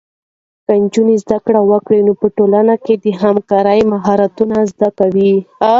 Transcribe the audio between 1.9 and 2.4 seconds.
نو په